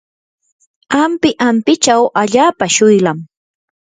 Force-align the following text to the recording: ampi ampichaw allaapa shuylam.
ampi 1.01 1.29
ampichaw 1.49 2.01
allaapa 2.21 2.65
shuylam. 2.77 3.19